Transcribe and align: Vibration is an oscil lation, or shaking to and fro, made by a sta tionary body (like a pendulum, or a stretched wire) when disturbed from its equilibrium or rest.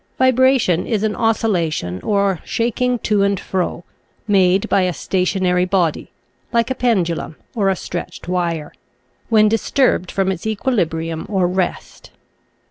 Vibration 0.17 0.87
is 0.87 1.03
an 1.03 1.13
oscil 1.13 1.51
lation, 1.51 2.03
or 2.03 2.39
shaking 2.43 2.97
to 2.97 3.21
and 3.21 3.39
fro, 3.39 3.83
made 4.27 4.67
by 4.67 4.81
a 4.81 4.93
sta 4.93 5.23
tionary 5.25 5.69
body 5.69 6.09
(like 6.51 6.71
a 6.71 6.73
pendulum, 6.73 7.35
or 7.53 7.69
a 7.69 7.75
stretched 7.75 8.27
wire) 8.27 8.73
when 9.29 9.47
disturbed 9.47 10.09
from 10.09 10.31
its 10.31 10.47
equilibrium 10.47 11.27
or 11.29 11.45
rest. 11.45 12.09